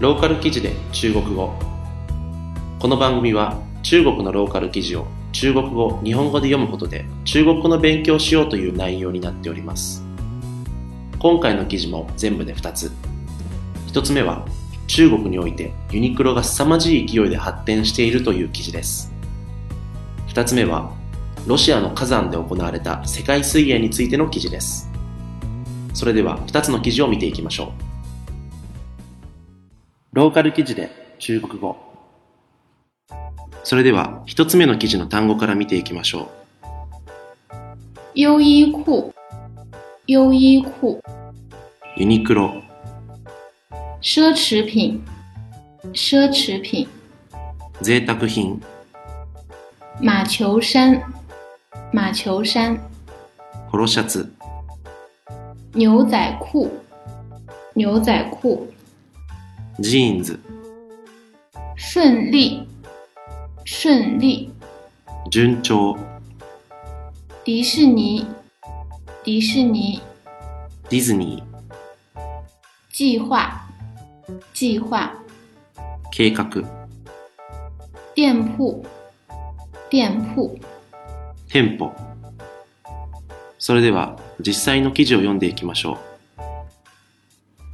[0.00, 1.52] ローカル記事で中国語。
[2.78, 10.02] この番組は中国のローカル記事を中国語日本語で読むことで中国語の勉強をしようという内容になっております。
[11.18, 12.90] 今回の記事も全部で2つ。
[13.88, 14.46] 1つ目は
[14.86, 19.12] 中国においてユニクロが凄まじい勢いで発展しているという記事です。
[20.28, 20.94] 2つ目は
[21.46, 24.90] ロシアの火山で行われた世界水泳についての記事です。
[25.92, 27.89] それでは2つの記事を見ていきましょう。
[30.20, 31.78] ローカル記事で中国語。
[33.64, 36.28] それでは1つ目の記事の単語から見ていきましょ
[37.54, 37.56] う。
[38.14, 39.14] 优衣库，
[40.06, 41.02] 优衣库，
[41.96, 42.52] ユニクロ。
[44.02, 45.02] 奢侈品，
[45.94, 46.86] 奢侈品，
[47.80, 48.60] 贅沢品。
[50.02, 51.02] 马球衫，
[51.92, 52.78] 马球衫，
[53.70, 54.30] ポロシャツ。
[55.72, 56.68] 牛仔裤，
[57.74, 58.70] 牛仔裤，
[59.80, 60.38] ジーンズ
[61.74, 62.68] 顺利，
[63.64, 64.52] 顺利，
[65.30, 65.96] 順調。
[67.42, 68.26] 迪士尼，
[69.24, 70.02] 迪士尼，
[70.90, 71.42] ディズニ
[72.92, 73.66] 计划，
[74.52, 76.44] 计划，ー計画。
[78.14, 78.84] 店铺，
[79.88, 80.58] 店铺，
[81.48, 81.90] 店舗。
[83.58, 86.09] それでは実際の記事を読んでいきましょう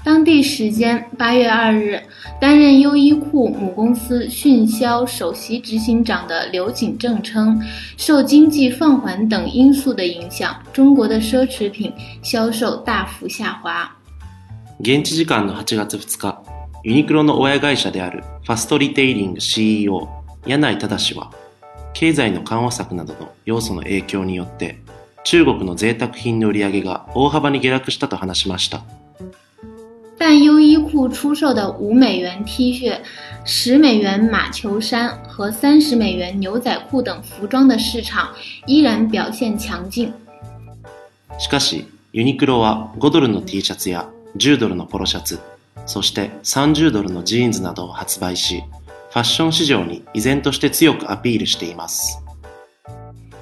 [0.06, 2.00] 当地时间八月二日，
[2.40, 7.60] 担任优衣库母公司迅销首席执行长的刘景正称，
[7.96, 13.90] 受经济放缓等因素的影响，中国的奢侈品销售大幅下滑。
[14.78, 16.38] 現地時間の8月2日、
[16.84, 20.08] ユニクロの親会社であるファストリテイリング CEO
[20.46, 21.32] 柳井正は、
[21.94, 24.78] 経済の緩和策などの要素の影響によって、
[25.24, 28.84] 中国の贅沢品の売り上げが大幅に下落したと話しました。
[30.17, 32.99] 但优衣库出售的五美元 T 恤、
[33.43, 38.29] 十美元马球衫和三十美元牛仔裤等服装的市场
[38.67, 40.13] 依然表现强劲。
[41.39, 45.39] しかし、ユニクロは5ドルの T シャツや10ドルのポロシャツ、
[45.87, 48.61] そして30ドルのジーンズなどを発売し、
[49.09, 52.19] ファッション市場に依然として強くアピールしています。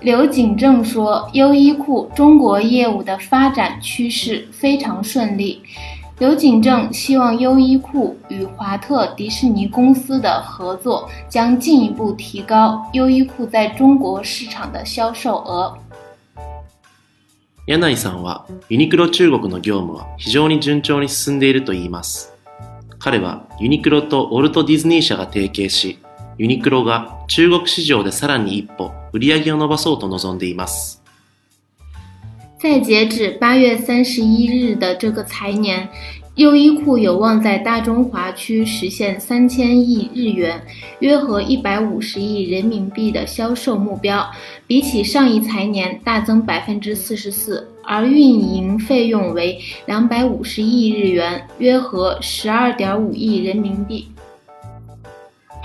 [0.02, 5.62] 刘景正说，优衣库中国业务的发展趋势非常顺利。
[6.21, 15.77] 刘景正希望优衣库与华特迪士尼公司的合作将进一步提高优衣库在中国市场的销售额。
[17.67, 22.33] 柳井さんはユニクロ中国の業務は非常に順調に進んでいると言います。
[23.01, 25.99] 彼はユニクロとウォルト・ディズニー社が提携し、
[26.39, 31.04] ユニクロが中国市場でさらに一歩売り上げを伸ばそうと望んでいます。
[32.64, 35.88] 在截止八月三十一日的这个财年，
[36.36, 40.62] 优衣库有望在大中华区实现三千亿日元（
[41.00, 44.30] 约合一百五十亿人民币）的销售目标，
[44.68, 54.10] 比起上一财年大增百分之四十四，而运营费用为两百五十亿日元（约合十二点五亿人民币）。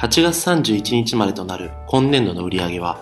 [0.01, 2.99] 8月31日までとなる今年度の売上は、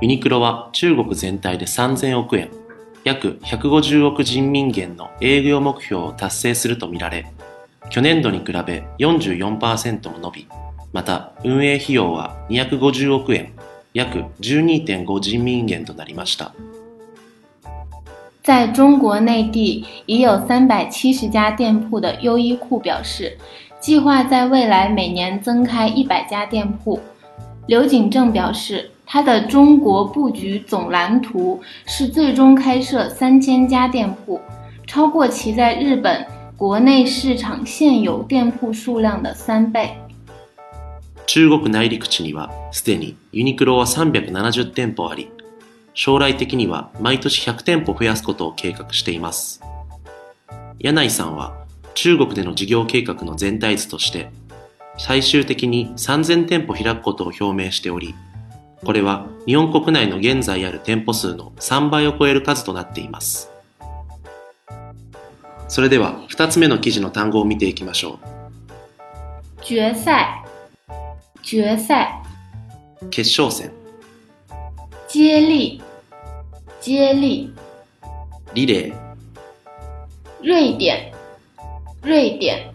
[0.00, 2.48] ユニクロは中国全体で3000億円、
[3.03, 7.25] 約150億人民元の営業目標を達成するとみられ、
[7.89, 10.47] 去年度に比べ44%も伸び、
[10.93, 13.51] また運営費用は250億円、
[13.93, 16.53] 約12.5人民元となりました。
[18.41, 23.37] 在中国内地已有三百七十家店铺的优衣库表示，
[23.79, 26.99] 计划在未来每年增开一百家店铺。
[27.67, 34.39] 刘景正表示，他的中国布局总蓝图是最终开设三千家店铺，
[34.87, 36.25] 超过其在日本
[36.57, 39.97] 国内市场现有店铺数量的三倍。
[41.25, 45.29] 中国内陸地にはすでにユニクロは370店舗あり、
[45.93, 49.61] 将来的には毎年100店舗増やすことを計画しています。
[50.79, 51.53] 柳井さんは
[51.93, 54.31] 中国での事業計画の全体図として、
[54.97, 58.15] 最終的に3000店舗開くことを表明しており、
[58.83, 63.49] これは日本国内の現在ある店舗数の3倍を超える数となっています。
[65.69, 68.19] それでは2つ目の記事の単語を見ていきましょ
[69.63, 70.43] 决赛，
[71.41, 72.21] 决赛，
[73.01, 73.09] う。
[73.09, 73.71] 決勝戦、
[75.07, 75.81] 接力，
[76.81, 77.53] 接力，
[78.53, 78.93] リレー、
[80.41, 81.13] 瑞典，
[82.03, 82.71] 瑞典，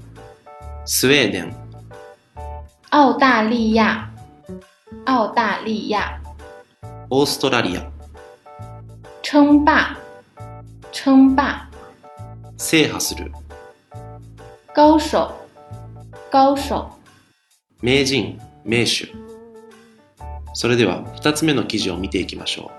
[0.87, 1.55] スウェーデン、
[2.91, 4.08] 澳大利亚，
[5.06, 6.20] 澳大利亚，
[7.10, 7.90] オーストラリア、
[9.22, 9.98] 称霸，
[10.92, 11.68] 称霸，
[12.58, 13.32] 制覇する、
[14.74, 15.32] 高手，
[16.32, 16.74] 高手。
[17.82, 19.08] 名人、名手。
[20.54, 22.72] それでは2つ目の記事を見ていきましょ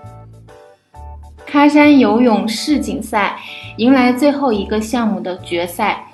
[1.45, 1.51] う。
[1.51, 3.37] 喀山游泳世锦赛
[3.77, 6.05] 迎来最后一个项目的决赛，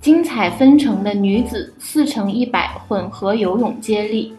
[0.00, 4.34] 精彩纷呈的女子四乘一百混合游泳接力。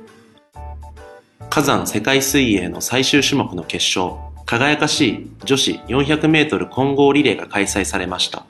[1.55, 4.17] 火山世界水泳の最終種目の決勝、
[4.47, 8.47] 輝かしい女子400メートル混合リレーが開催されました。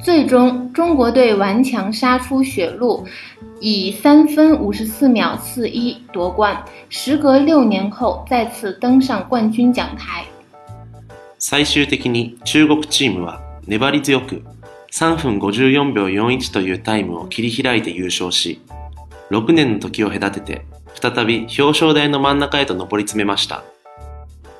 [0.00, 3.04] 最终，中国队顽强杀出血路，
[3.60, 6.64] 以三分五十四秒四一夺冠。
[6.90, 10.24] 时隔六年后，再次登上冠军讲台。
[11.38, 14.42] 最終的に中国チームは粘り強く
[14.90, 18.60] 3分54秒41というタイムを切り開いて優勝し、
[19.30, 20.66] 6年の時を隔てて
[21.00, 23.62] 再び表彰台の真ん中へと上り詰めました。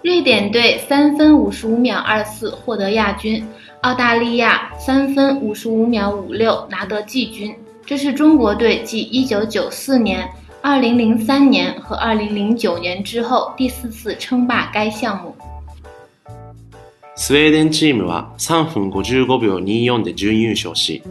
[0.03, 3.47] 瑞典队三分五十五秒二四获得亚军。
[3.83, 10.29] 澳大利亚三分五十五秒五六拿得季军，这是中国队继一九九四年、
[10.61, 15.35] 二零零三年和二零零九年之后第四次称霸该项目。
[17.17, 21.03] スウェーデンチームは3分55秒24で準優勝し、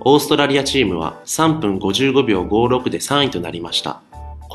[0.00, 4.00] オーストラリアチームは3分55秒56で3位となりました。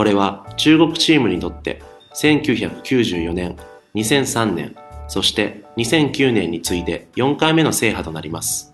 [0.01, 1.79] これは中国チームにとって
[2.15, 3.55] 1994年、
[3.93, 4.75] 2003年、
[5.07, 8.73] そして2009年に次いで4回目の制覇となります。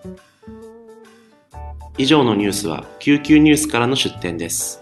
[1.97, 4.81] 以上のニュースは救急ニュースからの出展です。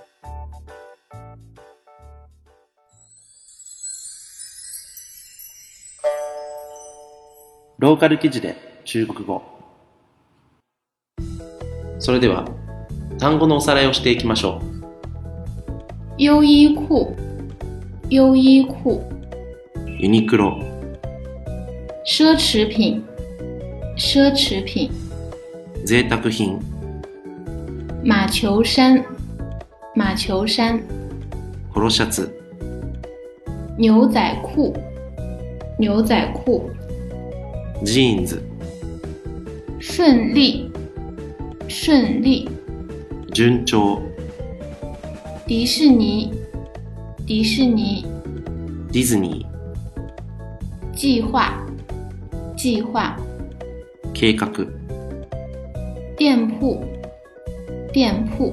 [7.79, 9.41] ローカル記事で中国語。
[11.97, 12.47] それでは
[13.17, 14.74] 単語のおさらいをしていきましょう。
[16.18, 17.14] 優衣库、
[18.08, 19.02] 優衣库。
[19.98, 20.58] ユニクロ。
[22.04, 23.02] 奢侈品，
[23.96, 24.90] 奢侈品。
[25.84, 26.58] 贅沢品。
[28.02, 29.04] 马球衫，
[29.94, 30.80] 马球衫。
[31.72, 32.30] ポロシャツ。
[33.78, 34.74] 牛仔裤，
[35.78, 36.70] 牛仔裤。
[37.84, 38.42] ジーンズ。
[39.78, 40.70] 顺利，
[41.68, 42.48] 顺利。
[43.32, 44.00] 順調。
[45.46, 46.32] 迪士尼，
[47.26, 48.04] 迪士尼。
[48.92, 50.94] ディズニー。
[50.94, 51.66] 计划。
[52.56, 53.16] 计划、
[54.12, 54.46] 計画、
[56.18, 56.84] 店铺、
[57.90, 58.52] 店铺、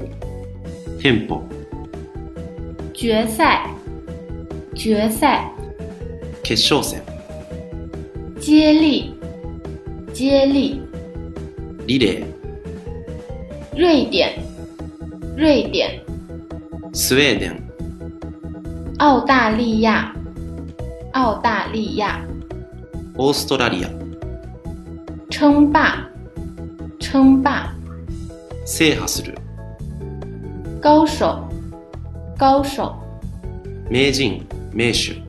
[0.97, 1.43] 店舗、
[2.93, 3.67] 決賽、
[4.73, 5.51] 決賽、
[6.41, 7.01] 決勝戦、
[8.39, 9.13] 接力、
[10.13, 10.81] 接力、
[11.85, 12.25] リレー、
[13.75, 14.41] 瑞典、
[15.35, 16.00] 瑞典、
[16.94, 17.72] スウェーデン、
[18.98, 20.14] 澳大利亚、
[21.14, 22.20] 澳大利亚、
[23.16, 23.88] オーストラリア、
[25.30, 26.10] 称霸，
[27.00, 27.74] 称霸，
[28.66, 29.34] 制覇する。
[30.82, 31.20] 高手，
[32.38, 32.82] 高手。
[33.90, 35.22] 名人、名手。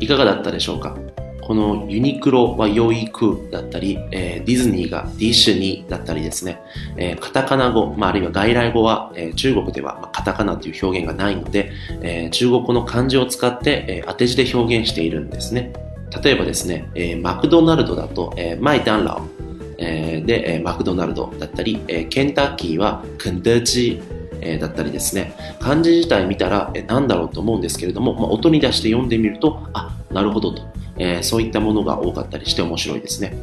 [0.00, 0.96] いかがだったでしょうか？
[1.46, 6.60] このユニクロはヨイクだったり、えー、ディズニーがディッシュニーだったりですね、
[6.96, 11.70] えー、カタカナ語、まあ、あるいは外来語は、えー、中国では、まあ、カタカナという表現がないので、
[12.02, 15.72] え中国語の漢字を使って、え当て字で表現しているんですね。
[16.20, 19.22] 例えばですね、え、マクドナルドだと、え、マイダンラオ、
[19.78, 24.00] え、で、え、マクドナルドだったり、え、ケンタッキーはクンデチ
[24.40, 30.62] えだったりですね、漢字自体見たら、えー、何だろうと思うんですけれども、まあ、音に出して読んでみると、あ、なるほどと、
[30.98, 33.36] えー、そういったものが多かったりして面白いですね。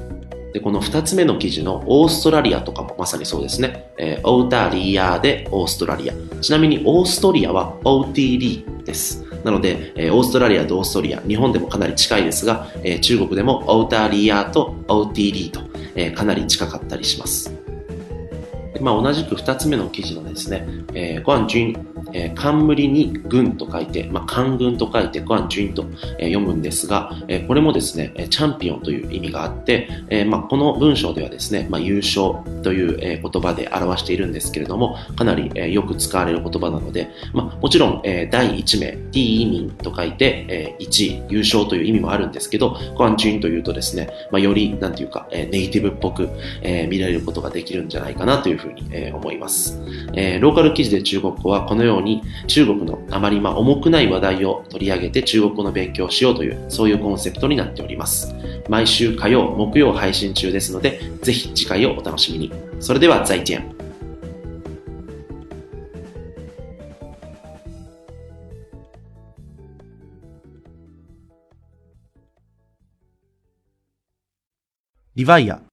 [0.53, 3.91] で、この二つ目の記事のオーストラリアとかもまさにそうですね。
[3.98, 6.13] えー、オータリアでオーストラリア。
[6.41, 9.25] ちなみにオーストリアは OTD です。
[9.43, 15.62] なので、えー、オーストラリアとオーストリア、日本でもかなり近いですが、えー、中国でもオータリアと OTD と、
[15.95, 17.62] えー、かなり近かったりします。
[18.82, 25.86] まあ、同じく2つ目の記事のですね、えー、ンジュン、えー、冠に軍と書いて、まあ、官軍と書いてグアンジュンと、
[26.20, 46.30] えー、読むんですが、えー、これもですね、チャンピオンという意味があって、えーまあ、この文章ではですね、まあ、優勝という、えー、言葉で表しているんですけれども、かなり、えー、よく使われる言葉なので、まあ、もちろん、えー、第1名、第2民と書いて、えー、1位、優勝という意味もあるんですけど、グアンジュンというとですね、まあ、より、なんていうか、えー、ネイティブっぽく、
[46.62, 49.79] えー、見られることができるんじゃないかなというふうに、えー、思います。
[50.13, 58.34] えー、ローカル記事で中国語はこのように中国のあまりまあ重くない話題を取り上げて中国語の勉強をしようという、そういうコンセプトになっております。
[58.70, 62.51] 毎週火曜、木曜配信中ですので、ぜひ次回をお楽しみに。
[62.79, 63.74] それでは、再见。
[75.15, 75.73] リヴァイア